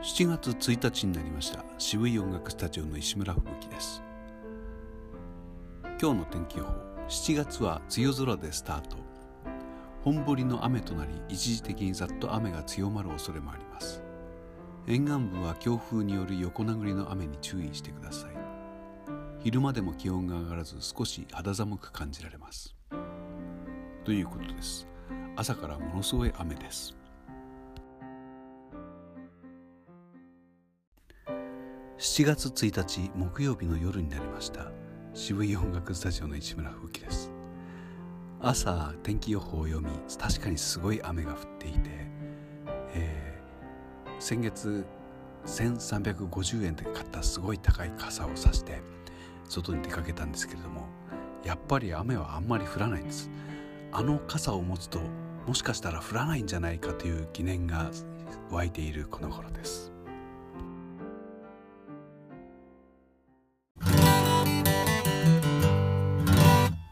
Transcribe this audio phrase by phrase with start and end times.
[0.00, 1.64] 7月1日になりました。
[1.76, 4.00] 渋い音楽スタジオの石村吹雪です。
[6.00, 6.72] 今日の天気予報。
[7.08, 8.96] 7月は梅雨空でスタート。
[10.04, 14.00] 本降りの雨となり一時的にざっと雨が強まる恐れもあります。
[14.86, 18.30] 沿岸部は強風による横殴りの雨に注意してください。
[19.40, 22.76] 昼間でも気温が上がらず少し肌寒く感じられます。
[24.04, 24.86] ということです。
[25.34, 26.97] 朝からものすごい雨です。
[31.98, 34.70] 7月1日木曜日の夜になりました。
[35.14, 37.32] 渋い音楽スタジオの市村風紀です。
[38.40, 41.90] 朝天気予報を読み確かにすごい雨が降っていて、
[42.94, 44.86] えー、先月
[45.44, 48.80] 1350円で買ったすごい高い傘を差して
[49.48, 50.86] 外に出かけたんですけれども
[51.42, 53.28] やっぱり雨はあんまり降らないんです。
[53.90, 55.00] あの傘を持つと
[55.48, 57.90] もしかしたら降らないんじゃないかという疑念が
[58.52, 59.97] 湧いているこの頃です。